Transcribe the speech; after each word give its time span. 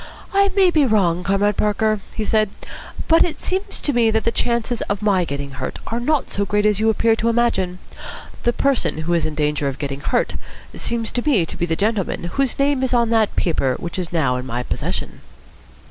"I 0.33 0.49
may 0.55 0.71
be 0.71 0.83
wrong, 0.83 1.23
Comrade 1.23 1.57
Parker," 1.57 1.99
he 2.15 2.23
said, 2.23 2.49
"but 3.07 3.23
it 3.23 3.39
seems 3.39 3.79
to 3.81 3.93
me 3.93 4.09
that 4.09 4.23
the 4.23 4.31
chances 4.31 4.81
of 4.89 5.03
my 5.03 5.25
getting 5.25 5.51
hurt 5.51 5.77
are 5.85 5.99
not 5.99 6.31
so 6.31 6.43
great 6.43 6.65
as 6.65 6.79
you 6.79 6.89
appear 6.89 7.15
to 7.17 7.29
imagine. 7.29 7.77
The 8.41 8.51
person 8.51 8.97
who 9.03 9.13
is 9.13 9.27
in 9.27 9.35
danger 9.35 9.67
of 9.67 9.77
getting 9.77 9.99
hurt 10.01 10.37
seems 10.75 11.11
to 11.11 11.21
me 11.29 11.45
to 11.45 11.55
be 11.55 11.67
the 11.67 11.75
gentleman 11.75 12.23
whose 12.33 12.57
name 12.57 12.81
is 12.81 12.95
on 12.95 13.11
that 13.11 13.35
paper 13.35 13.75
which 13.77 13.99
is 13.99 14.11
now 14.11 14.37
in 14.37 14.47
my 14.47 14.63
possession." 14.63 15.21